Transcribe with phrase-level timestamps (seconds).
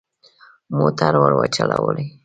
[0.77, 2.03] موټر ورو چلوئ